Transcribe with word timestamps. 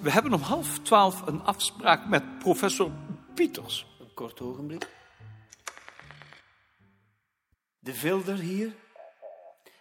We 0.00 0.10
hebben 0.10 0.32
om 0.32 0.40
half 0.40 0.78
twaalf 0.78 1.26
een 1.26 1.42
afspraak 1.42 2.06
met 2.06 2.38
professor 2.38 2.90
Pieters. 3.34 3.86
Een 4.00 4.14
kort 4.14 4.40
ogenblik. 4.40 4.88
De 7.78 7.94
Vilder 7.94 8.38
hier. 8.38 8.74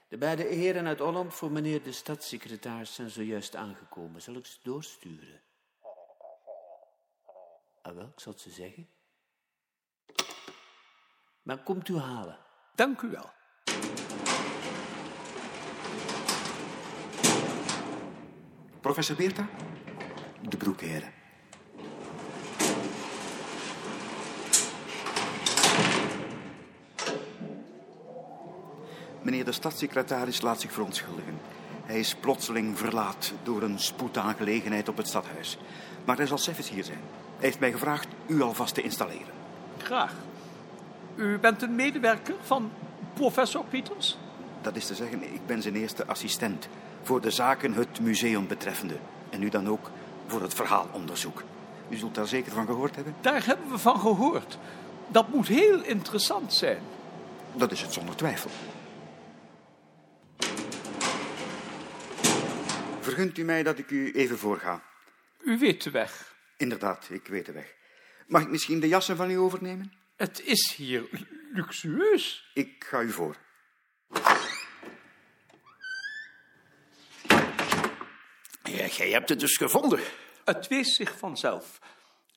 De 0.08 0.18
beide 0.18 0.44
heren 0.44 0.88
uit 0.88 1.00
Holland 1.00 1.34
voor 1.34 1.52
meneer 1.52 1.84
de 1.84 1.92
stadssecretaris 1.92 2.94
zijn 2.94 3.10
zojuist 3.10 3.56
aangekomen. 3.56 4.22
Zal 4.22 4.36
ik 4.36 4.46
ze 4.46 4.58
doorsturen? 4.64 5.42
Ah 7.82 7.96
wel, 7.96 8.08
ik 8.08 8.20
zal 8.20 8.32
het 8.32 8.42
ze 8.42 8.50
zeggen. 8.50 8.90
Maar 11.42 11.64
komt 11.64 11.90
u 11.90 11.98
halen. 11.98 12.38
Dank 12.76 13.02
u 13.02 13.10
wel. 13.10 13.32
Professor 18.88 19.16
Beerta? 19.16 19.48
De 20.50 20.58
broekheren. 20.58 21.10
Meneer 29.22 29.46
de 29.46 29.52
stadssecretaris 29.52 30.42
laat 30.42 30.62
zich 30.62 30.72
verontschuldigen. 30.72 31.40
Hij 31.86 32.00
is 32.00 32.16
plotseling 32.16 32.78
verlaat 32.78 33.34
door 33.44 33.62
een 33.62 33.80
spoedaangelegenheid 33.80 34.90
op 34.90 34.98
het 34.98 35.08
stadhuis. 35.08 35.58
Maar 36.06 36.18
hij 36.18 36.28
zal 36.28 36.38
zelfs 36.38 36.70
hier 36.70 36.84
zijn. 36.84 37.02
Hij 37.36 37.46
heeft 37.46 37.60
mij 37.60 37.72
gevraagd 37.72 38.08
u 38.28 38.42
alvast 38.42 38.74
te 38.74 38.82
installeren. 38.82 39.34
Graag. 39.78 40.14
U 41.16 41.40
bent 41.40 41.62
een 41.62 41.76
medewerker 41.76 42.36
van 42.42 42.72
professor 43.14 43.64
Pieters? 43.66 44.18
Dat 44.62 44.76
is 44.76 44.86
te 44.86 44.96
zeggen, 44.96 45.34
ik 45.34 45.46
ben 45.46 45.62
zijn 45.62 45.76
eerste 45.76 46.06
assistent 46.06 46.68
voor 47.08 47.22
de 47.22 47.32
zaken 47.32 47.74
het 47.74 48.00
museum 48.00 48.48
betreffende. 48.48 48.98
En 49.30 49.40
nu 49.40 49.50
dan 49.50 49.68
ook 49.68 49.92
voor 50.26 50.42
het 50.42 50.54
verhaalonderzoek. 50.54 51.44
U 51.90 51.96
zult 51.96 52.16
daar 52.16 52.28
zeker 52.28 52.52
van 52.52 52.66
gehoord 52.66 52.96
hebben? 52.96 53.16
Daar 53.22 53.46
hebben 53.46 53.70
we 53.70 53.78
van 53.78 54.00
gehoord. 54.00 54.58
Dat 55.08 55.28
moet 55.30 55.48
heel 55.48 55.84
interessant 55.84 56.54
zijn. 56.54 56.82
Dat 57.56 57.72
is 57.72 57.82
het 57.82 57.94
zonder 57.94 58.16
twijfel. 58.16 58.50
Vergunt 63.00 63.38
u 63.38 63.44
mij 63.44 63.64
dat 63.64 63.78
ik 63.78 63.90
u 63.90 64.12
even 64.12 64.38
voorga? 64.38 64.82
U 65.44 65.58
weet 65.58 65.84
de 65.84 65.92
weg. 65.92 66.36
Inderdaad, 66.58 67.08
ik 67.10 67.28
weet 67.28 67.46
de 67.46 67.52
weg. 67.52 67.74
Mag 68.28 68.42
ik 68.42 68.50
misschien 68.50 68.80
de 68.80 68.88
jassen 68.88 69.16
van 69.16 69.30
u 69.30 69.38
overnemen? 69.38 69.94
Het 70.16 70.42
is 70.46 70.74
hier 70.76 71.10
luxueus. 71.54 72.52
Ik 72.54 72.86
ga 72.90 73.02
u 73.02 73.12
voor. 73.12 73.36
Ja, 78.72 78.86
jij 78.86 79.10
hebt 79.10 79.30
het 79.30 79.40
dus 79.40 79.58
gevonden. 79.58 80.00
Het 80.46 80.68
wees 80.68 80.96
zich 80.96 81.18
vanzelf. 81.18 81.80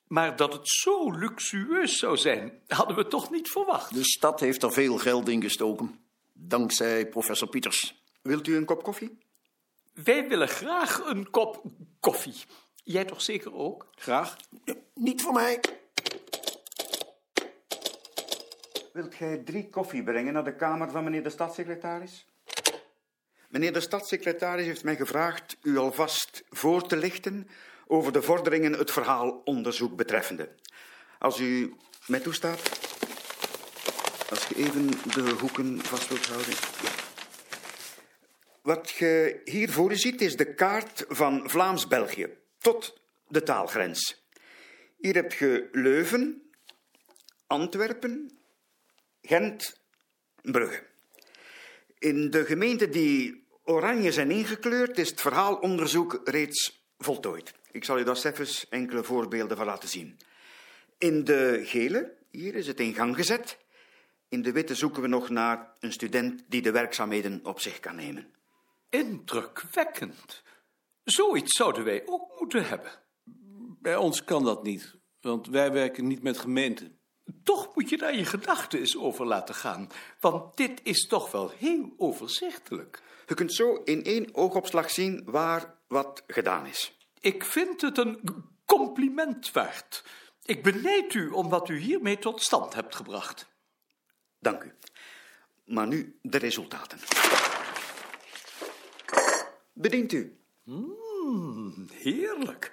Maar 0.07 0.35
dat 0.35 0.53
het 0.53 0.69
zo 0.69 1.11
luxueus 1.11 1.97
zou 1.97 2.17
zijn, 2.17 2.61
hadden 2.67 2.95
we 2.95 3.07
toch 3.07 3.31
niet 3.31 3.49
verwacht. 3.49 3.93
De 3.93 4.03
stad 4.03 4.39
heeft 4.39 4.63
er 4.63 4.71
veel 4.71 4.97
geld 4.97 5.29
in 5.29 5.41
gestoken. 5.41 5.99
Dankzij 6.33 7.07
professor 7.07 7.49
Pieters. 7.49 8.03
Wilt 8.21 8.47
u 8.47 8.55
een 8.55 8.65
kop 8.65 8.83
koffie? 8.83 9.17
Wij 9.93 10.27
willen 10.27 10.47
graag 10.47 11.05
een 11.05 11.29
kop 11.29 11.63
koffie. 11.99 12.35
Jij 12.83 13.05
toch 13.05 13.21
zeker 13.21 13.53
ook? 13.53 13.87
Graag. 13.95 14.37
Ja, 14.65 14.73
niet 14.93 15.21
voor 15.21 15.33
mij. 15.33 15.59
Wilt 18.93 19.15
gij 19.15 19.37
drie 19.37 19.69
koffie 19.69 20.03
brengen 20.03 20.33
naar 20.33 20.43
de 20.43 20.55
kamer 20.55 20.91
van 20.91 21.03
meneer 21.03 21.23
de 21.23 21.29
stadssecretaris? 21.29 22.25
Meneer 23.51 23.73
de 23.73 23.79
stadssecretaris 23.79 24.65
heeft 24.65 24.83
mij 24.83 24.95
gevraagd 24.95 25.57
u 25.63 25.77
alvast 25.77 26.43
voor 26.49 26.87
te 26.87 26.97
lichten 26.97 27.47
over 27.87 28.11
de 28.11 28.21
vorderingen 28.21 28.73
het 28.73 28.91
verhaalonderzoek 28.91 29.95
betreffende. 29.95 30.49
Als 31.19 31.39
u 31.39 31.73
mij 32.05 32.19
toestaat, 32.19 32.69
als 34.29 34.47
je 34.47 34.55
even 34.55 34.87
de 34.87 35.35
hoeken 35.39 35.79
vast 35.79 36.07
wilt 36.07 36.25
houden. 36.25 36.53
Wat 38.61 38.89
je 38.89 39.41
hier 39.45 39.69
voor 39.69 39.91
u 39.91 39.95
ziet 39.95 40.21
is 40.21 40.35
de 40.35 40.53
kaart 40.53 41.05
van 41.07 41.49
Vlaams-België 41.49 42.29
tot 42.57 43.01
de 43.27 43.43
taalgrens. 43.43 44.25
Hier 44.97 45.15
heb 45.15 45.33
je 45.33 45.69
Leuven, 45.71 46.51
Antwerpen, 47.47 48.37
Gent, 49.21 49.81
Brugge. 50.41 50.83
In 51.97 52.29
de 52.29 52.45
gemeenten 52.45 52.91
die 52.91 53.40
oranje 53.71 54.11
zijn 54.11 54.31
ingekleurd, 54.31 54.97
is 54.97 55.09
het 55.09 55.21
verhaalonderzoek 55.21 56.21
reeds 56.23 56.85
voltooid. 56.97 57.53
Ik 57.71 57.83
zal 57.83 57.99
u 57.99 58.03
daar 58.03 58.25
even 58.25 58.69
enkele 58.69 59.03
voorbeelden 59.03 59.57
van 59.57 59.65
laten 59.65 59.89
zien. 59.89 60.19
In 60.97 61.23
de 61.23 61.61
gele, 61.63 62.13
hier 62.29 62.55
is 62.55 62.67
het 62.67 62.79
in 62.79 62.93
gang 62.93 63.15
gezet. 63.15 63.57
In 64.29 64.41
de 64.41 64.51
witte 64.51 64.75
zoeken 64.75 65.01
we 65.01 65.07
nog 65.07 65.29
naar 65.29 65.73
een 65.79 65.91
student 65.91 66.43
die 66.47 66.61
de 66.61 66.71
werkzaamheden 66.71 67.39
op 67.43 67.59
zich 67.59 67.79
kan 67.79 67.95
nemen. 67.95 68.33
Indrukwekkend. 68.89 70.43
Zoiets 71.03 71.57
zouden 71.57 71.83
wij 71.83 72.03
ook 72.05 72.39
moeten 72.39 72.67
hebben. 72.67 72.91
Bij 73.81 73.95
ons 73.95 74.23
kan 74.23 74.43
dat 74.43 74.63
niet, 74.63 74.95
want 75.21 75.47
wij 75.47 75.71
werken 75.71 76.07
niet 76.07 76.23
met 76.23 76.37
gemeenten. 76.37 76.99
Toch 77.43 77.75
moet 77.75 77.89
je 77.89 77.97
daar 77.97 78.15
je 78.15 78.25
gedachten 78.25 78.79
eens 78.79 78.97
over 78.97 79.25
laten 79.25 79.55
gaan, 79.55 79.89
want 80.19 80.57
dit 80.57 80.79
is 80.83 81.07
toch 81.07 81.31
wel 81.31 81.49
heel 81.49 81.93
overzichtelijk. 81.97 83.01
Je 83.27 83.33
kunt 83.33 83.53
zo 83.53 83.73
in 83.73 84.03
één 84.03 84.35
oogopslag 84.35 84.91
zien 84.91 85.23
waar 85.25 85.75
wat 85.87 86.23
gedaan 86.27 86.65
is. 86.65 86.97
Ik 87.19 87.43
vind 87.43 87.81
het 87.81 87.97
een 87.97 88.19
compliment 88.65 89.51
waard. 89.51 90.03
Ik 90.45 90.63
benijd 90.63 91.13
u 91.13 91.29
om 91.29 91.49
wat 91.49 91.69
u 91.69 91.77
hiermee 91.77 92.19
tot 92.19 92.41
stand 92.41 92.73
hebt 92.73 92.95
gebracht. 92.95 93.49
Dank 94.39 94.63
u. 94.63 94.73
Maar 95.65 95.87
nu 95.87 96.19
de 96.21 96.37
resultaten. 96.37 96.99
Bedient 99.73 100.11
u. 100.11 100.39
Mm, 100.63 101.87
heerlijk. 101.93 102.71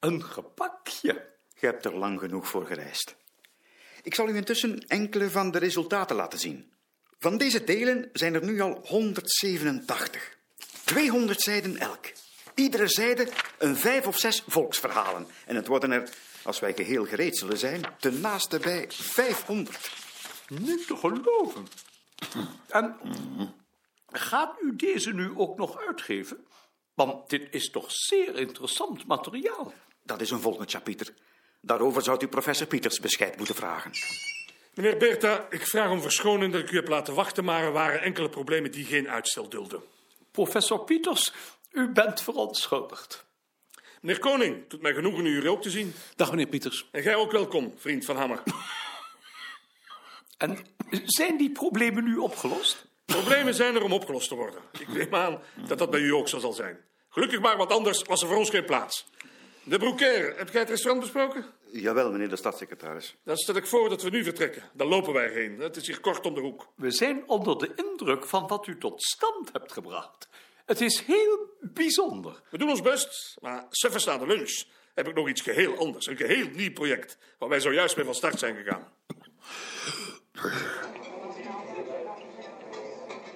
Een 0.00 0.24
gepakje. 0.24 1.32
Je 1.54 1.66
hebt 1.66 1.84
er 1.84 1.96
lang 1.96 2.20
genoeg 2.20 2.48
voor 2.48 2.66
gereisd. 2.66 3.16
Ik 4.04 4.14
zal 4.14 4.28
u 4.28 4.36
intussen 4.36 4.78
enkele 4.86 5.30
van 5.30 5.50
de 5.50 5.58
resultaten 5.58 6.16
laten 6.16 6.38
zien. 6.38 6.72
Van 7.18 7.38
deze 7.38 7.64
delen 7.64 8.10
zijn 8.12 8.34
er 8.34 8.44
nu 8.44 8.60
al 8.60 8.80
187. 8.86 10.36
200 10.84 11.40
zijden 11.40 11.76
elk. 11.76 12.12
Iedere 12.54 12.88
zijde 12.88 13.28
een 13.58 13.76
vijf 13.76 14.06
of 14.06 14.18
zes 14.18 14.42
volksverhalen. 14.46 15.26
En 15.46 15.56
het 15.56 15.66
worden 15.66 15.90
er, 15.90 16.08
als 16.42 16.60
wij 16.60 16.74
geheel 16.74 17.04
gereed 17.04 17.38
zullen 17.38 17.58
zijn, 17.58 17.82
ten 17.98 18.20
naaste 18.20 18.58
bij 18.58 18.86
500. 18.88 19.90
Niet 20.48 20.86
te 20.86 20.96
geloven. 20.96 21.66
En 22.68 22.96
gaat 24.06 24.56
u 24.60 24.76
deze 24.76 25.12
nu 25.12 25.32
ook 25.36 25.56
nog 25.56 25.78
uitgeven? 25.86 26.46
Want 26.94 27.30
dit 27.30 27.46
is 27.50 27.70
toch 27.70 27.86
zeer 27.88 28.38
interessant 28.38 29.06
materiaal. 29.06 29.72
Dat 30.02 30.20
is 30.20 30.30
een 30.30 30.40
volgend 30.40 30.70
chapiter. 30.70 31.14
Daarover 31.66 32.02
zou 32.02 32.24
u 32.24 32.28
professor 32.28 32.66
Pieters 32.66 33.00
bescheid 33.00 33.36
moeten 33.36 33.54
vragen. 33.54 33.90
Meneer 34.74 34.96
Bertha, 34.96 35.46
ik 35.50 35.66
vraag 35.66 35.90
om 35.90 36.00
verschoning 36.00 36.52
dat 36.52 36.62
ik 36.62 36.70
u 36.70 36.76
heb 36.76 36.88
laten 36.88 37.14
wachten, 37.14 37.44
maar 37.44 37.62
er 37.62 37.72
waren 37.72 38.02
enkele 38.02 38.28
problemen 38.28 38.70
die 38.70 38.84
geen 38.84 39.08
uitstel 39.08 39.48
dulden. 39.48 39.82
Professor 40.30 40.84
Pieters, 40.84 41.32
u 41.72 41.88
bent 41.88 42.22
verontschuldigd. 42.22 43.24
Meneer 44.00 44.18
Koning, 44.18 44.54
het 44.54 44.70
doet 44.70 44.82
mij 44.82 44.94
genoegen 44.94 45.26
u 45.26 45.40
hier 45.40 45.50
ook 45.50 45.62
te 45.62 45.70
zien. 45.70 45.94
Dag 46.16 46.30
meneer 46.30 46.46
Pieters. 46.46 46.88
En 46.90 47.02
jij 47.02 47.14
ook 47.14 47.32
welkom, 47.32 47.74
vriend 47.76 48.04
van 48.04 48.16
Hammer. 48.16 48.42
En 50.36 50.58
zijn 51.04 51.36
die 51.36 51.52
problemen 51.52 52.04
nu 52.04 52.16
opgelost? 52.16 52.86
Problemen 53.04 53.54
zijn 53.54 53.74
er 53.74 53.82
om 53.82 53.92
opgelost 53.92 54.28
te 54.28 54.34
worden. 54.34 54.60
Ik 54.78 54.88
neem 54.88 55.14
aan 55.14 55.42
dat 55.66 55.78
dat 55.78 55.90
bij 55.90 56.00
u 56.00 56.12
ook 56.12 56.28
zo 56.28 56.38
zal 56.38 56.52
zijn. 56.52 56.78
Gelukkig 57.08 57.40
maar, 57.40 57.56
want 57.56 57.70
anders 57.70 58.02
was 58.02 58.22
er 58.22 58.28
voor 58.28 58.36
ons 58.36 58.50
geen 58.50 58.64
plaats. 58.64 59.06
De 59.66 59.78
Broekaire, 59.78 60.34
heb 60.36 60.50
jij 60.50 60.60
het 60.60 60.70
restaurant 60.70 61.02
besproken? 61.02 61.44
Jawel, 61.72 62.12
meneer 62.12 62.28
de 62.28 62.36
stadssecretaris. 62.36 63.16
Dan 63.24 63.36
stel 63.36 63.54
ik 63.54 63.66
voor 63.66 63.88
dat 63.88 64.02
we 64.02 64.10
nu 64.10 64.24
vertrekken. 64.24 64.62
Dan 64.72 64.86
lopen 64.86 65.12
wij 65.12 65.28
heen. 65.28 65.58
Het 65.58 65.76
is 65.76 65.86
hier 65.86 66.00
kort 66.00 66.26
om 66.26 66.34
de 66.34 66.40
hoek. 66.40 66.68
We 66.76 66.90
zijn 66.90 67.28
onder 67.28 67.58
de 67.58 67.72
indruk 67.76 68.26
van 68.26 68.46
wat 68.46 68.66
u 68.66 68.78
tot 68.78 69.02
stand 69.02 69.52
hebt 69.52 69.72
gebracht. 69.72 70.28
Het 70.66 70.80
is 70.80 71.00
heel 71.00 71.38
bijzonder. 71.60 72.42
We 72.50 72.58
doen 72.58 72.70
ons 72.70 72.82
best, 72.82 73.36
maar 73.40 73.66
suffers 73.70 74.04
na 74.04 74.18
de 74.18 74.26
lunch 74.26 74.64
heb 74.94 75.08
ik 75.08 75.14
nog 75.14 75.28
iets 75.28 75.40
geheel 75.40 75.76
anders. 75.76 76.06
Een 76.06 76.16
geheel 76.16 76.48
nieuw 76.52 76.72
project, 76.72 77.18
waar 77.38 77.48
wij 77.48 77.60
zojuist 77.60 77.96
mee 77.96 78.04
van 78.04 78.14
start 78.14 78.38
zijn 78.38 78.56
gegaan. 78.56 78.92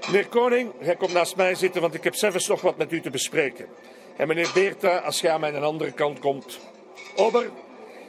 Meneer 0.06 0.28
Koning, 0.28 0.72
jij 0.80 0.96
komt 0.96 1.12
naast 1.12 1.36
mij 1.36 1.54
zitten, 1.54 1.80
want 1.80 1.94
ik 1.94 2.04
heb 2.04 2.14
zelfs 2.14 2.46
nog 2.46 2.60
wat 2.60 2.76
met 2.76 2.92
u 2.92 3.00
te 3.00 3.10
bespreken. 3.10 3.68
En 4.18 4.26
meneer 4.28 4.50
Beerta, 4.54 4.96
als 4.96 5.20
jij 5.20 5.32
aan 5.32 5.40
mijn 5.40 5.62
andere 5.62 5.92
kant 5.92 6.18
komt. 6.18 6.58
Ober, 7.16 7.50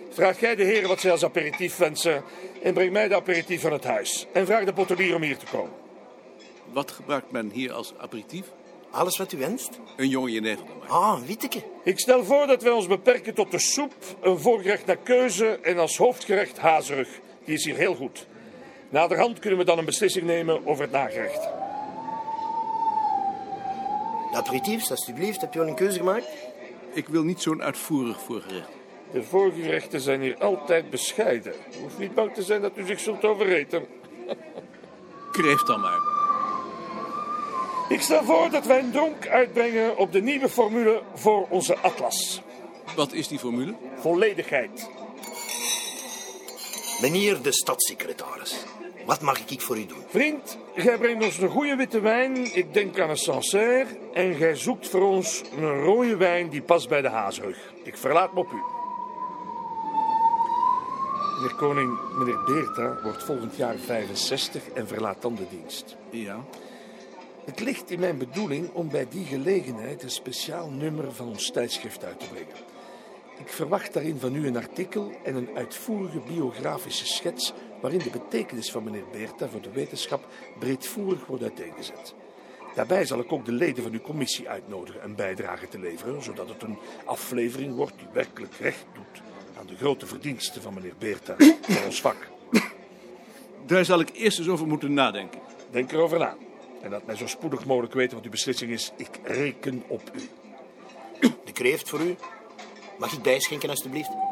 vraag 0.09 0.39
jij 0.39 0.55
de 0.55 0.63
heren 0.63 0.89
wat 0.89 0.99
zij 0.99 1.11
als 1.11 1.23
aperitief 1.23 1.77
wensen 1.77 2.23
en 2.63 2.73
breng 2.73 2.91
mij 2.91 3.07
de 3.07 3.15
aperitief 3.15 3.61
van 3.61 3.71
het 3.71 3.83
huis. 3.83 4.27
En 4.33 4.45
vraag 4.45 4.65
de 4.65 4.73
bottelier 4.73 5.15
om 5.15 5.21
hier 5.21 5.37
te 5.37 5.45
komen. 5.45 5.71
Wat 6.71 6.91
gebruikt 6.91 7.31
men 7.31 7.49
hier 7.49 7.73
als 7.73 7.93
aperitief? 7.97 8.45
Alles 8.91 9.17
wat 9.17 9.31
u 9.31 9.37
wenst? 9.37 9.79
Een 9.97 10.09
jonge 10.09 10.31
jenever 10.31 10.65
dan 10.65 10.77
maar. 10.77 10.87
Ah, 10.87 11.19
een 11.19 11.25
witteke. 11.25 11.63
Ik 11.83 11.99
stel 11.99 12.23
voor 12.23 12.47
dat 12.47 12.63
wij 12.63 12.71
ons 12.71 12.87
beperken 12.87 13.33
tot 13.33 13.51
de 13.51 13.59
soep, 13.59 13.93
een 14.21 14.39
voorgerecht 14.39 14.85
naar 14.85 14.97
keuze 14.97 15.59
en 15.61 15.77
als 15.77 15.97
hoofdgerecht 15.97 16.57
hazerug. 16.57 17.07
Die 17.45 17.55
is 17.55 17.65
hier 17.65 17.75
heel 17.75 17.95
goed. 17.95 18.27
Naderhand 18.89 19.39
kunnen 19.39 19.59
we 19.59 19.65
dan 19.65 19.77
een 19.77 19.85
beslissing 19.85 20.25
nemen 20.25 20.67
over 20.67 20.83
het 20.83 20.91
nagerecht. 20.91 21.49
De 24.31 24.37
aperitiefs, 24.37 24.91
alstublieft. 24.91 25.41
Heb 25.41 25.53
je 25.53 25.59
al 25.59 25.67
een 25.67 25.75
keuze 25.75 25.97
gemaakt? 25.97 26.27
Ik 26.93 27.07
wil 27.07 27.23
niet 27.23 27.41
zo'n 27.41 27.63
uitvoerig 27.63 28.21
voorgerecht. 28.21 28.69
De 29.11 29.23
voorgerechten 29.23 30.01
zijn 30.01 30.21
hier 30.21 30.37
altijd 30.37 30.89
bescheiden. 30.89 31.53
U 31.77 31.81
hoeft 31.81 31.97
niet 31.97 32.13
bang 32.13 32.33
te 32.33 32.43
zijn 32.43 32.61
dat 32.61 32.77
u 32.77 32.85
zich 32.85 32.99
zult 32.99 33.25
overeten. 33.25 33.85
Kreeft 35.31 35.67
dan 35.67 35.79
maar. 35.79 35.99
Ik 37.89 38.01
stel 38.01 38.23
voor 38.23 38.49
dat 38.49 38.65
wij 38.65 38.79
een 38.79 38.91
dronk 38.91 39.27
uitbrengen 39.27 39.97
op 39.97 40.11
de 40.11 40.21
nieuwe 40.21 40.49
formule 40.49 41.01
voor 41.13 41.47
onze 41.49 41.77
atlas. 41.77 42.41
Wat 42.95 43.13
is 43.13 43.27
die 43.27 43.39
formule? 43.39 43.73
Volledigheid. 43.95 44.89
Meneer 47.01 47.41
de 47.41 47.51
stadssecretaris, 47.51 48.55
wat 49.09 49.21
mag 49.21 49.39
ik 49.49 49.61
voor 49.61 49.77
u 49.77 49.85
doen? 49.85 50.03
Vriend, 50.07 50.57
jij 50.75 50.97
brengt 50.97 51.23
ons 51.23 51.37
een 51.37 51.49
goede 51.49 51.75
witte 51.75 51.99
wijn. 51.99 52.55
Ik 52.55 52.73
denk 52.73 52.99
aan 52.99 53.09
een 53.09 53.17
Sancerre. 53.17 53.85
En 54.13 54.37
jij 54.37 54.55
zoekt 54.55 54.87
voor 54.87 55.01
ons 55.01 55.43
een 55.57 55.81
rode 55.81 56.17
wijn 56.17 56.49
die 56.49 56.61
past 56.61 56.89
bij 56.89 57.01
de 57.01 57.09
haasrug. 57.09 57.73
Ik 57.83 57.97
verlaat 57.97 58.33
me 58.33 58.39
op 58.39 58.51
u. 58.51 58.61
Meneer 61.35 61.55
Koning, 61.55 61.99
meneer 62.17 62.43
Beerta 62.45 62.99
wordt 63.03 63.23
volgend 63.23 63.55
jaar 63.55 63.77
65 63.77 64.69
en 64.69 64.87
verlaat 64.87 65.21
dan 65.21 65.35
de 65.35 65.45
dienst. 65.49 65.97
Ja. 66.09 66.45
Het 67.45 67.59
ligt 67.59 67.91
in 67.91 67.99
mijn 67.99 68.17
bedoeling 68.17 68.69
om 68.73 68.89
bij 68.89 69.07
die 69.09 69.25
gelegenheid 69.25 70.03
een 70.03 70.11
speciaal 70.11 70.69
nummer 70.69 71.13
van 71.13 71.27
ons 71.27 71.51
tijdschrift 71.51 72.05
uit 72.05 72.19
te 72.19 72.25
brengen. 72.27 72.55
Ik 73.39 73.49
verwacht 73.49 73.93
daarin 73.93 74.19
van 74.19 74.35
u 74.35 74.47
een 74.47 74.57
artikel 74.57 75.11
en 75.23 75.35
een 75.35 75.49
uitvoerige 75.55 76.19
biografische 76.19 77.05
schets 77.05 77.53
waarin 77.81 77.99
de 77.99 78.09
betekenis 78.09 78.71
van 78.71 78.83
meneer 78.83 79.03
Beerta 79.11 79.47
voor 79.47 79.61
de 79.61 79.71
wetenschap 79.71 80.27
breedvoerig 80.59 81.25
wordt 81.25 81.43
uiteengezet. 81.43 82.13
Daarbij 82.75 83.05
zal 83.05 83.19
ik 83.19 83.31
ook 83.31 83.45
de 83.45 83.51
leden 83.51 83.83
van 83.83 83.93
uw 83.93 84.01
commissie 84.01 84.49
uitnodigen 84.49 85.03
een 85.03 85.15
bijdrage 85.15 85.67
te 85.67 85.79
leveren, 85.79 86.23
zodat 86.23 86.49
het 86.49 86.63
een 86.63 86.77
aflevering 87.05 87.75
wordt 87.75 87.97
die 87.97 88.07
werkelijk 88.13 88.53
recht 88.55 88.85
doet 88.93 89.21
aan 89.59 89.65
de 89.65 89.75
grote 89.75 90.05
verdiensten 90.05 90.61
van 90.61 90.73
meneer 90.73 90.93
Beerta 90.97 91.35
voor 91.61 91.85
ons 91.85 92.01
vak. 92.01 92.27
Daar 93.65 93.85
zal 93.85 93.99
ik 93.99 94.09
eerst 94.13 94.39
eens 94.39 94.49
over 94.49 94.67
moeten 94.67 94.93
nadenken. 94.93 95.39
Denk 95.71 95.91
erover 95.91 96.19
na. 96.19 96.35
En 96.81 96.89
laat 96.89 97.05
mij 97.05 97.15
zo 97.15 97.27
spoedig 97.27 97.65
mogelijk 97.65 97.93
weten 97.93 98.15
wat 98.15 98.25
uw 98.25 98.31
beslissing 98.31 98.71
is. 98.71 98.91
Ik 98.97 99.19
reken 99.23 99.83
op 99.87 100.11
u. 100.13 100.29
De 101.45 101.51
kreeft 101.51 101.89
voor 101.89 101.99
u. 101.99 102.15
Mag 102.97 103.13
ik 103.13 103.21
bijschenken, 103.21 103.69
alstublieft? 103.69 104.28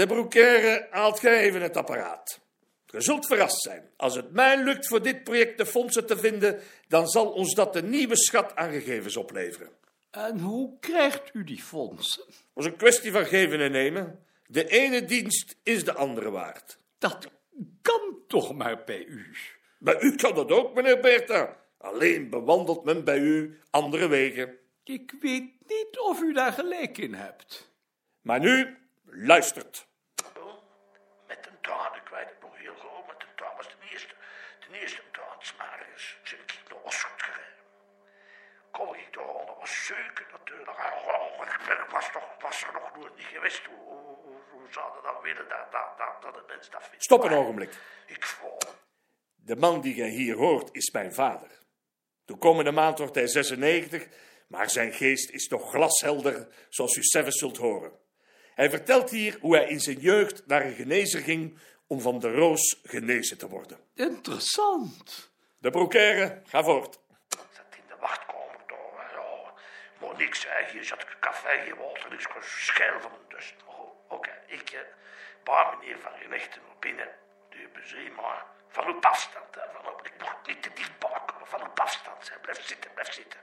De 0.00 0.06
broekaire 0.06 0.86
haalt 0.90 1.20
gij 1.20 1.40
even 1.40 1.62
het 1.62 1.76
apparaat. 1.76 2.40
Je 2.86 3.00
zult 3.00 3.26
verrast 3.26 3.62
zijn. 3.62 3.90
Als 3.96 4.14
het 4.14 4.32
mij 4.32 4.62
lukt 4.62 4.86
voor 4.86 5.02
dit 5.02 5.24
project 5.24 5.58
de 5.58 5.66
fondsen 5.66 6.06
te 6.06 6.18
vinden, 6.18 6.60
dan 6.88 7.08
zal 7.08 7.30
ons 7.32 7.54
dat 7.54 7.76
een 7.76 7.90
nieuwe 7.90 8.16
schat 8.16 8.56
aan 8.56 8.70
gegevens 8.70 9.16
opleveren. 9.16 9.70
En 10.10 10.38
hoe 10.38 10.78
krijgt 10.78 11.30
u 11.32 11.44
die 11.44 11.62
fondsen? 11.62 12.24
Het 12.26 12.36
is 12.54 12.64
een 12.64 12.76
kwestie 12.76 13.12
van 13.12 13.26
geven 13.26 13.60
en 13.60 13.72
nemen. 13.72 14.24
De 14.46 14.68
ene 14.68 15.04
dienst 15.04 15.56
is 15.62 15.84
de 15.84 15.94
andere 15.94 16.30
waard. 16.30 16.78
Dat 16.98 17.28
kan 17.82 18.18
toch 18.28 18.54
maar 18.54 18.84
bij 18.84 19.04
u. 19.04 19.36
Bij 19.78 20.00
u 20.00 20.14
kan 20.14 20.34
dat 20.34 20.50
ook, 20.50 20.74
meneer 20.74 21.00
Bertha. 21.00 21.56
Alleen 21.78 22.30
bewandelt 22.30 22.84
men 22.84 23.04
bij 23.04 23.18
u 23.18 23.60
andere 23.70 24.08
wegen. 24.08 24.56
Ik 24.84 25.14
weet 25.20 25.50
niet 25.66 25.98
of 25.98 26.20
u 26.20 26.32
daar 26.32 26.52
gelijk 26.52 26.98
in 26.98 27.14
hebt. 27.14 27.72
Maar 28.20 28.40
nu, 28.40 28.76
luistert. 29.04 29.88
Een 31.70 32.00
ik 32.02 32.08
weet 32.08 32.28
het 32.32 32.40
nog 32.40 32.56
heel 32.56 32.74
goed, 32.74 33.06
met 33.06 33.16
een 33.22 33.56
was 33.56 33.68
de 33.68 33.76
eerste, 33.90 34.14
de 34.60 34.78
eerste. 34.80 35.00
Zeg 36.22 36.38
ik 36.38 36.62
nog 36.68 36.82
was 36.82 37.02
goed 37.02 37.22
gereden. 37.22 37.64
Kom 38.70 38.94
ik 38.94 39.12
door, 39.12 39.42
dat 39.46 39.56
was 39.58 39.86
zeker 39.86 40.26
natuurlijk. 40.30 40.70
Oh, 40.70 41.46
ik 41.46 41.90
was, 41.90 42.10
toch, 42.12 42.22
was 42.40 42.62
er 42.62 42.72
nog 42.72 42.96
nooit 42.96 43.16
niet 43.16 43.26
geweest. 43.26 43.64
Hoe, 43.64 43.76
hoe, 43.76 44.16
hoe, 44.22 44.40
hoe 44.50 44.66
zou 44.70 44.94
dat 44.94 45.04
dan 45.04 45.22
willen 45.22 45.48
dat, 45.48 45.72
dat, 45.72 45.98
dat, 45.98 46.22
dat 46.22 46.34
het 46.34 46.46
mens 46.46 46.70
dat 46.70 46.82
vindt? 46.88 47.04
Stop 47.04 47.24
een 47.24 47.32
ogenblik. 47.32 47.78
Ik. 48.06 48.38
De 49.34 49.56
man 49.56 49.80
die 49.80 49.94
gij 49.94 50.08
hier 50.08 50.36
hoort 50.36 50.68
is 50.72 50.90
mijn 50.90 51.14
vader. 51.14 51.50
De 52.24 52.36
komende 52.36 52.72
maand 52.72 52.98
wordt 52.98 53.14
hij 53.14 53.26
96, 53.26 54.06
maar 54.48 54.70
zijn 54.70 54.92
geest 54.92 55.30
is 55.30 55.48
nog 55.48 55.70
glashelder, 55.70 56.48
zoals 56.68 56.96
u 56.96 57.02
zelf 57.02 57.32
zult 57.32 57.56
horen. 57.56 57.92
Hij 58.54 58.70
vertelt 58.70 59.10
hier 59.10 59.36
hoe 59.40 59.56
hij 59.56 59.68
in 59.68 59.80
zijn 59.80 59.98
jeugd 59.98 60.46
naar 60.46 60.64
een 60.64 60.74
genezer 60.74 61.20
ging 61.20 61.58
om 61.86 62.00
van 62.00 62.18
de 62.18 62.34
roos 62.34 62.80
genezen 62.82 63.38
te 63.38 63.48
worden. 63.48 63.78
Interessant. 63.94 65.30
De 65.58 65.70
broekaire, 65.70 66.42
ga 66.46 66.62
voort. 66.62 66.98
zat 67.28 67.74
in 67.76 67.82
de 67.88 67.94
wachtkamer 68.00 68.60
door. 68.66 68.92
en 68.98 69.14
Ja, 69.14 69.52
maar 70.00 70.16
niks, 70.16 70.46
hè. 70.48 70.72
Hier 70.72 70.84
zat 70.84 71.02
ik 71.02 71.08
een 71.08 71.20
café, 71.20 71.62
hier 71.64 71.76
was 71.76 72.04
er 72.04 72.10
niks, 72.10 72.24
ik 72.24 72.32
was 72.32 72.64
schel 72.66 73.00
van. 73.00 73.10
Maar 73.30 73.42
goed, 73.66 73.92
Oké, 74.08 74.30
ik, 74.46 74.70
eh, 74.70 74.80
paar 75.42 75.76
meneer 75.78 75.98
van 75.98 76.12
gerechten 76.22 76.60
naar 76.66 76.76
binnen. 76.78 77.08
De 77.48 77.68
bezee, 77.72 78.10
maar 78.10 78.44
van 78.68 78.96
op 78.96 79.04
afstand, 79.04 79.54
hè. 79.54 79.60
Van 79.72 79.92
op, 79.92 80.06
ik 80.06 80.12
mocht 80.20 80.46
niet 80.46 80.62
te 80.62 80.70
dichtbij 80.74 81.20
komen, 81.26 81.46
van 81.46 81.62
op 81.62 81.80
afstand. 81.80 82.30
Blijf 82.42 82.66
zitten, 82.66 82.90
blijf 82.94 83.12
zitten. 83.12 83.40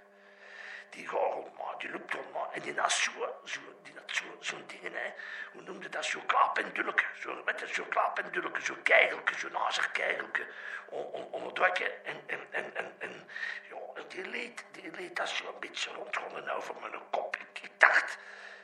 Die 0.89 1.07
gorgel, 1.07 1.53
maar 1.57 1.77
die 1.77 1.89
loopt 1.89 2.13
maar. 2.33 2.51
En 2.51 2.61
die 2.61 2.79
had 2.79 2.91
zo, 2.91 3.11
zo, 3.45 3.59
zo, 4.05 4.23
zo'n 4.39 4.63
dingen, 4.67 4.93
hè. 4.93 5.13
Hoe 5.51 5.61
noemde 5.61 5.89
dat? 5.89 6.05
Zo'n 6.05 6.25
klaapendulke. 6.25 7.03
Zo, 7.19 7.41
een 7.45 7.67
zo'n 7.67 7.87
klaapendulke, 7.87 8.61
zo'n 8.61 8.81
keigelke, 8.81 9.37
zo'n 9.37 9.57
azig 9.57 9.91
keigelke. 9.91 10.47
On- 10.89 11.05
on- 11.11 11.31
Onderdrukken. 11.31 12.05
En, 12.05 12.21
en, 12.27 12.39
en, 12.51 12.75
en, 12.75 12.95
en, 12.99 13.29
ja, 13.69 13.75
en 13.95 14.07
die 14.07 14.25
leed, 14.27 14.65
die 14.71 14.91
leed 14.91 15.15
dat 15.15 15.29
zo 15.29 15.47
een 15.47 15.59
beetje 15.59 15.91
rondronden 15.93 16.49
over 16.49 16.75
mijn 16.81 17.09
kop. 17.09 17.35
Ik, 17.35 17.59
ik 17.61 17.71
dacht, 17.79 18.17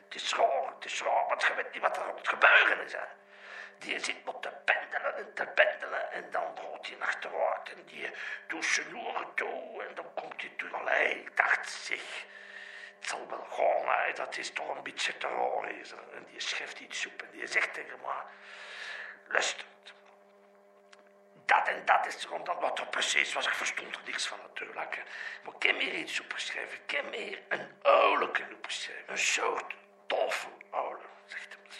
het 0.05 0.15
is 0.15 0.33
raar, 0.35 0.73
het 0.75 0.85
is 0.85 1.01
raar, 1.01 1.25
want 1.27 1.41
je 1.43 1.53
weet 1.55 1.73
niet 1.73 1.81
wat 1.81 1.97
er 1.97 2.03
aan 2.03 2.15
het 2.15 2.27
gebeuren 2.27 2.85
is, 2.85 2.93
hè. 2.93 2.99
Die 3.79 3.99
zit 3.99 4.25
maar 4.25 4.39
te 4.39 4.51
pendelen 4.65 5.17
en 5.17 5.33
te 5.33 5.45
pendelen 5.45 6.11
en 6.11 6.31
dan 6.31 6.57
gaat 6.57 6.87
hij 6.87 6.97
achteruit 6.99 7.73
en 7.73 7.83
die 7.85 8.09
doet 8.47 8.65
zijn 8.65 8.97
oren 8.97 9.33
toe 9.33 9.83
en 9.87 9.95
dan 9.95 10.13
komt 10.13 10.41
hij 10.41 10.51
toen 10.57 10.73
alleen. 10.73 11.17
Ik 11.19 11.37
dacht, 11.37 11.69
zeg, 11.69 12.25
het 12.99 13.07
zal 13.07 13.27
wel 13.29 13.47
hè. 13.85 14.13
dat 14.13 14.37
is 14.37 14.49
toch 14.51 14.75
een 14.75 14.83
beetje 14.83 15.17
te 15.17 15.27
raar. 15.27 15.71
is 15.71 15.91
er. 15.91 16.13
En 16.15 16.25
die 16.31 16.39
schrijft 16.39 16.79
iets 16.79 17.05
op 17.05 17.21
en 17.21 17.29
die 17.31 17.47
zegt 17.47 17.73
tegen 17.73 17.99
me, 18.01 18.13
luister, 19.27 19.65
dat 21.45 21.67
en 21.67 21.85
dat 21.85 22.05
is 22.05 22.23
er 22.23 22.43
dan 22.43 22.59
wat 22.59 22.79
er 22.79 22.87
precies 22.87 23.33
was. 23.33 23.47
Ik 23.47 23.53
verstond 23.53 23.95
er 23.95 24.01
niks 24.05 24.27
van 24.27 24.39
natuurlijk. 24.41 25.03
Maar 25.43 25.53
ik 25.55 25.63
heb 25.63 25.79
hier 25.79 25.93
iets 25.93 26.19
opgeschreven. 26.19 26.77
Ik 26.85 26.91
heb 26.91 27.13
hier 27.13 27.41
een 27.49 27.71
oudelijke 27.81 28.45
opgeschreven. 28.53 29.03
Een 29.07 29.17
soort 29.17 29.73
toffeloude. 30.07 30.62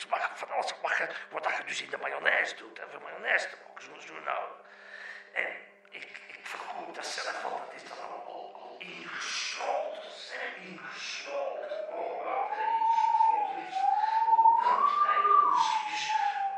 Dat 0.03 0.19
mag 0.19 0.37
van 0.39 0.49
alles 0.51 0.73
mag 0.81 0.97
je, 0.97 1.07
wat 1.31 1.43
dat 1.43 1.57
je 1.57 1.63
dus 1.63 1.81
in 1.81 1.89
de 1.89 1.97
mayonaise 1.97 2.55
doet. 2.55 2.77
Hè, 2.79 2.83
voor 2.91 3.01
mayonaise 3.01 3.47
te 3.49 3.55
maken. 3.67 3.83
Zo'n 3.83 4.01
zo 4.01 4.13
oude. 4.13 4.53
En 5.33 5.47
ik, 5.89 6.03
ik 6.27 6.39
vergoed 6.41 6.95
dat 6.95 7.05
zelf 7.05 7.41
wel. 7.41 7.51
Dat 7.65 7.73
is 7.75 7.83
dan 7.89 7.97
al, 7.97 8.23
al, 8.25 8.55
al 8.61 8.75
ingesloten. 8.79 10.01
hè, 10.31 10.61
Ingesloten. 10.69 11.89
Oh, 11.89 12.23
wat 12.25 12.57
is. 13.67 13.77
Dan 14.63 14.87
snijden 14.95 15.29
we 15.31 15.47
precies 15.49 16.13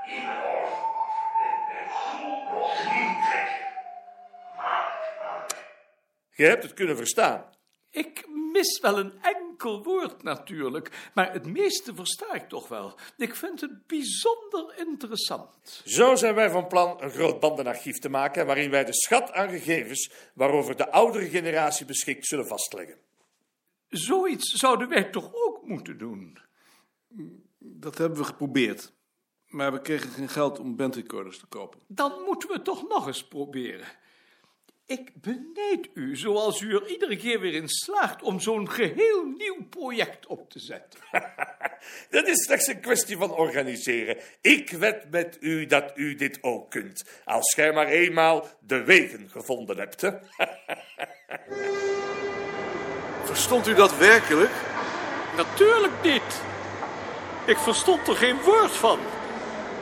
in 0.05 0.25
mijn 0.25 0.43
oor 0.43 0.71
af. 0.71 1.15
En, 1.47 1.77
en 1.77 1.89
goed 1.89 2.43
nog 2.51 2.93
niet 2.93 3.25
trekken. 3.29 3.65
Maar, 4.57 4.99
maar. 5.19 5.45
Je 6.31 6.45
hebt 6.45 6.63
het 6.63 6.73
kunnen 6.73 6.97
verstaan. 6.97 7.53
Ik 7.89 8.27
mis 8.27 8.79
wel 8.79 8.97
een 8.99 9.19
enkel 9.55 9.83
woord 9.83 10.23
natuurlijk, 10.23 11.09
maar 11.13 11.33
het 11.33 11.45
meeste 11.45 11.95
versta 11.95 12.33
ik 12.33 12.49
toch 12.49 12.67
wel. 12.67 12.95
Ik 13.17 13.35
vind 13.35 13.61
het 13.61 13.87
bijzonder 13.87 14.73
interessant. 14.77 15.81
Zo 15.85 16.15
zijn 16.15 16.35
wij 16.35 16.49
van 16.49 16.67
plan 16.67 17.01
een 17.01 17.09
groot 17.09 17.39
bandenarchief 17.39 17.99
te 17.99 18.09
maken 18.09 18.45
waarin 18.45 18.69
wij 18.69 18.85
de 18.85 18.93
schat 18.93 19.31
aan 19.31 19.49
gegevens 19.49 20.11
waarover 20.33 20.75
de 20.75 20.91
oudere 20.91 21.29
generatie 21.29 21.85
beschikt 21.85 22.27
zullen 22.27 22.47
vastleggen. 22.47 22.97
Zoiets 23.89 24.51
zouden 24.53 24.89
wij 24.89 25.03
toch 25.03 25.29
ook 25.33 25.67
moeten 25.67 25.97
doen? 25.97 26.37
Dat 27.59 27.97
hebben 27.97 28.17
we 28.17 28.23
geprobeerd. 28.23 28.93
Maar 29.45 29.71
we 29.71 29.81
kregen 29.81 30.09
geen 30.09 30.29
geld 30.29 30.59
om 30.59 30.75
bandrecorders 30.75 31.39
te 31.39 31.45
kopen. 31.45 31.79
Dan 31.87 32.21
moeten 32.25 32.49
we 32.49 32.55
het 32.55 32.63
toch 32.63 32.87
nog 32.87 33.07
eens 33.07 33.27
proberen. 33.27 33.87
Ik 34.87 35.11
benijd 35.13 35.89
u, 35.93 36.15
zoals 36.15 36.61
u 36.61 36.75
er 36.75 36.87
iedere 36.87 37.17
keer 37.17 37.39
weer 37.39 37.53
in 37.53 37.69
slaagt 37.69 38.21
om 38.21 38.39
zo'n 38.39 38.69
geheel 38.69 39.25
nieuw 39.37 39.67
project 39.69 40.25
op 40.27 40.49
te 40.49 40.59
zetten. 40.59 40.99
Dat 42.09 42.27
is 42.27 42.43
slechts 42.43 42.67
een 42.67 42.79
kwestie 42.79 43.17
van 43.17 43.31
organiseren. 43.31 44.17
Ik 44.41 44.69
wed 44.69 45.11
met 45.11 45.37
u 45.39 45.65
dat 45.65 45.91
u 45.95 46.15
dit 46.15 46.37
ook 46.41 46.69
kunt. 46.69 47.03
Als 47.23 47.53
gij 47.53 47.71
maar 47.71 47.87
eenmaal 47.87 48.47
de 48.59 48.83
wegen 48.83 49.29
gevonden 49.29 49.77
hebt. 49.77 50.01
Hè? 50.01 50.11
Verstond 53.23 53.67
u 53.67 53.73
dat 53.73 53.97
werkelijk? 53.97 54.53
Natuurlijk 55.35 56.03
niet. 56.03 56.41
Ik 57.45 57.57
verstond 57.57 58.07
er 58.07 58.15
geen 58.15 58.41
woord 58.41 58.71
van. 58.71 58.99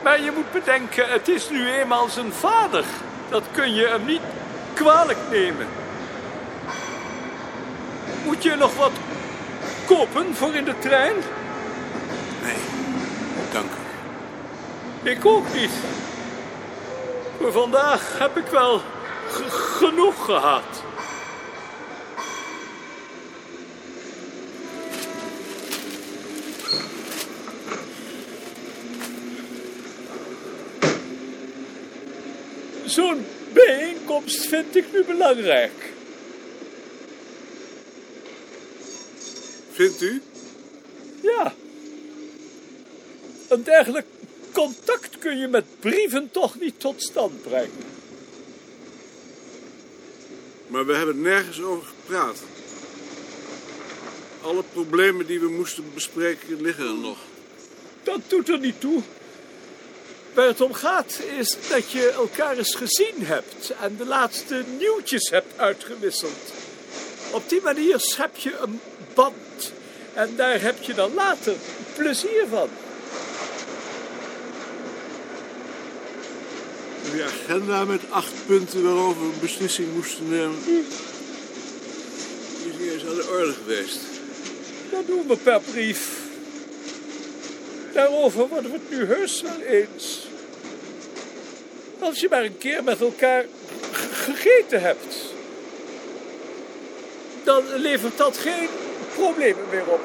Maar 0.02 0.22
je 0.22 0.30
moet 0.30 0.52
bedenken, 0.52 1.08
het 1.08 1.28
is 1.28 1.50
nu 1.50 1.70
eenmaal 1.70 2.08
zijn 2.08 2.32
vader. 2.32 2.84
Dat 3.30 3.44
kun 3.52 3.74
je 3.74 3.86
hem 3.86 4.04
niet 4.04 4.20
kwalijk 4.74 5.18
nemen. 5.30 5.66
Moet 8.24 8.42
je 8.42 8.54
nog 8.54 8.76
wat 8.76 8.92
kopen 9.86 10.34
voor 10.34 10.54
in 10.54 10.64
de 10.64 10.78
trein? 10.78 11.14
Nee, 12.42 12.56
dank 13.52 13.70
u. 13.70 15.10
Ik 15.10 15.24
ook 15.24 15.54
niet. 15.54 15.70
Voor 17.40 17.52
vandaag 17.52 18.18
heb 18.18 18.36
ik 18.36 18.46
wel 18.46 18.80
genoeg 19.78 20.24
gehad. 20.24 20.82
Zo'n 32.84 33.26
bijeenkomst 34.04 34.46
vind 34.46 34.76
ik 34.76 34.92
nu 34.92 35.04
belangrijk. 35.04 35.92
Vindt 39.72 40.02
u? 40.02 40.22
Ja. 41.22 41.54
Een 43.48 43.62
dergelijk 43.62 44.06
contact 44.52 45.18
kun 45.18 45.38
je 45.38 45.48
met 45.48 45.64
brieven 45.80 46.30
toch 46.30 46.60
niet 46.60 46.80
tot 46.80 47.02
stand 47.02 47.42
brengen. 47.42 47.92
Maar 50.66 50.86
we 50.86 50.94
hebben 50.94 51.20
nergens 51.20 51.60
over 51.60 51.86
gepraat. 51.86 52.38
Alle 54.42 54.62
problemen 54.72 55.26
die 55.26 55.40
we 55.40 55.48
moesten 55.48 55.84
bespreken 55.94 56.62
liggen 56.62 56.86
er 56.86 56.98
nog. 56.98 57.18
Dat 58.02 58.20
doet 58.28 58.48
er 58.48 58.58
niet 58.58 58.80
toe. 58.80 59.02
Waar 60.34 60.46
het 60.46 60.60
om 60.60 60.74
gaat 60.74 61.20
is 61.38 61.56
dat 61.68 61.90
je 61.90 62.10
elkaar 62.10 62.56
eens 62.56 62.74
gezien 62.74 63.14
hebt 63.18 63.72
en 63.80 63.96
de 63.96 64.06
laatste 64.06 64.64
nieuwtjes 64.78 65.30
hebt 65.30 65.52
uitgewisseld. 65.56 66.52
Op 67.30 67.48
die 67.48 67.60
manier 67.62 68.00
schep 68.00 68.36
je 68.36 68.56
een 68.56 68.80
band 69.14 69.72
en 70.14 70.36
daar 70.36 70.60
heb 70.60 70.82
je 70.82 70.94
dan 70.94 71.14
later 71.14 71.54
plezier 71.96 72.44
van. 72.50 72.68
Die 77.12 77.22
agenda 77.24 77.84
met 77.84 78.00
acht 78.10 78.46
punten 78.46 78.82
waarover 78.82 79.20
we 79.20 79.32
een 79.32 79.40
beslissing 79.40 79.94
moesten 79.94 80.28
nemen. 80.30 80.64
Die 80.64 80.84
is 82.72 82.78
niet 82.78 82.92
eens 82.92 83.02
aan 83.02 83.14
de 83.14 83.28
orde 83.30 83.52
geweest. 83.52 83.98
Dat 84.90 85.06
doen 85.06 85.26
we 85.28 85.36
per 85.36 85.60
brief. 85.60 86.22
Daarover 87.92 88.48
worden 88.48 88.70
we 88.70 88.76
het 88.76 88.90
nu 88.90 89.04
heus 89.04 89.42
wel 89.42 89.60
eens. 89.60 90.23
Als 92.04 92.20
je 92.20 92.28
maar 92.28 92.42
een 92.42 92.58
keer 92.58 92.84
met 92.84 93.00
elkaar 93.00 93.44
gegeten 94.12 94.80
hebt, 94.80 95.34
dan 97.44 97.64
levert 97.66 98.18
dat 98.18 98.36
geen 98.36 98.68
problemen 99.14 99.68
meer 99.68 99.90
op. 99.90 100.00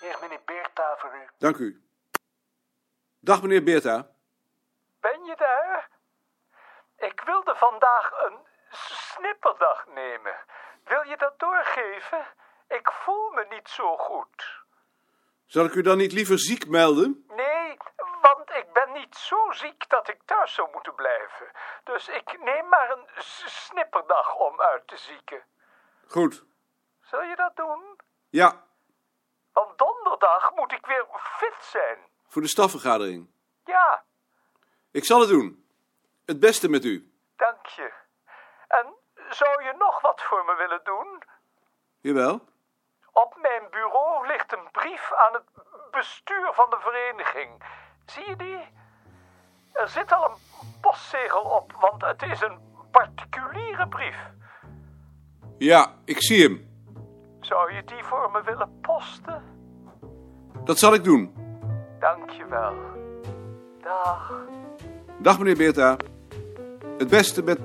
Hier 0.00 0.10
is 0.10 0.20
meneer 0.20 0.40
Beerta 0.44 0.96
voor 0.98 1.10
u. 1.14 1.28
Dank 1.38 1.56
u. 1.56 1.82
Dag 3.20 3.42
meneer 3.42 3.62
Beerta. 3.62 4.08
Ben 5.00 5.24
je 5.24 5.34
daar? 5.36 5.88
Ik 6.96 7.22
wilde 7.24 7.54
vandaag 7.56 8.10
een 8.24 8.38
snipperdag 8.70 9.86
nemen. 9.94 10.34
Wil 10.84 11.02
je 11.02 11.16
dat 11.16 11.38
doorgeven? 11.38 12.26
Ik 12.68 12.90
voel 12.92 13.30
me 13.30 13.46
niet 13.48 13.68
zo 13.68 13.96
goed. 13.96 14.64
Zal 15.46 15.64
ik 15.64 15.74
u 15.74 15.82
dan 15.82 15.96
niet 15.96 16.12
liever 16.12 16.38
ziek 16.38 16.68
melden? 16.68 17.24
Nee, 17.28 17.76
want 18.22 18.50
ik 18.50 18.72
ben 18.72 18.92
niet 18.92 19.16
zo 19.16 19.50
ziek 19.52 19.88
dat 19.88 20.08
ik 20.08 20.20
thuis 20.24 20.54
zou 20.54 20.68
moeten 20.72 20.94
blijven. 20.94 21.50
Dus 21.84 22.08
ik 22.08 22.38
neem 22.44 22.68
maar 22.68 22.90
een 22.90 23.06
snipperdag 23.46 24.34
om 24.36 24.60
uit 24.60 24.86
te 24.88 24.96
zieken. 24.96 25.44
Goed. 26.08 26.44
Zul 27.00 27.22
je 27.22 27.36
dat 27.36 27.56
doen? 27.56 28.00
Ja, 28.28 28.64
Want 29.52 29.78
donderdag 29.78 30.54
moet 30.54 30.72
ik 30.72 30.86
weer 30.86 31.06
fit 31.38 31.56
zijn. 31.64 31.98
voor 32.28 32.42
de 32.42 32.48
stafvergadering. 32.48 33.30
Ja, 33.64 34.04
Ik 34.90 35.04
zal 35.04 35.20
het 35.20 35.28
doen. 35.28 35.68
Het 36.24 36.40
beste 36.40 36.68
met 36.68 36.84
u. 36.84 37.12
dank 37.36 37.66
je. 37.66 37.92
En 38.68 38.94
zou 39.30 39.62
je 39.64 39.72
nog 39.78 40.00
wat 40.00 40.22
voor 40.22 40.44
me 40.44 40.54
willen 40.54 40.80
doen? 40.84 41.22
Jawel. 42.00 42.48
Op 43.24 43.36
mijn 43.42 43.62
bureau 43.70 44.26
ligt 44.26 44.52
een 44.52 44.68
brief 44.72 45.12
aan 45.12 45.32
het 45.32 45.48
bestuur 45.90 46.48
van 46.52 46.70
de 46.70 46.76
vereniging. 46.80 47.50
Zie 48.06 48.28
je 48.28 48.36
die? 48.36 48.68
Er 49.72 49.88
zit 49.88 50.12
al 50.12 50.24
een 50.24 50.36
postzegel 50.80 51.40
op, 51.40 51.72
want 51.80 52.02
het 52.02 52.22
is 52.22 52.40
een 52.40 52.58
particuliere 52.90 53.88
brief. 53.88 54.16
Ja, 55.58 55.94
ik 56.04 56.22
zie 56.22 56.42
hem. 56.42 56.68
Zou 57.40 57.72
je 57.74 57.84
die 57.84 58.04
voor 58.04 58.30
me 58.30 58.42
willen 58.42 58.80
posten? 58.80 59.42
Dat 60.64 60.78
zal 60.78 60.94
ik 60.94 61.04
doen. 61.04 61.34
Dank 61.98 62.30
je 62.30 62.46
wel. 62.46 62.74
Dag. 63.82 64.32
Dag 65.18 65.38
meneer 65.38 65.56
Beerta. 65.56 65.96
Het 66.98 67.08
beste 67.08 67.42
met 67.42 67.60